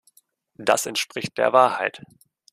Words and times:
Das 0.55 0.87
entspricht 0.87 1.37
der 1.37 1.53
Wahrheit. 1.53 2.01